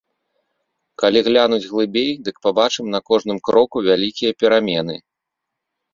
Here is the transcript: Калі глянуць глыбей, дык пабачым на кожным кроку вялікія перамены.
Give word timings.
Калі 1.01 1.19
глянуць 1.27 1.67
глыбей, 1.73 2.09
дык 2.29 2.35
пабачым 2.47 2.85
на 2.97 3.05
кожным 3.11 3.37
кроку 3.51 3.77
вялікія 3.89 4.31
перамены. 4.45 4.95